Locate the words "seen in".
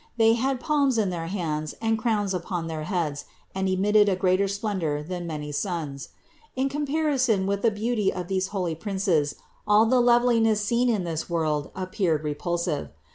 10.65-11.03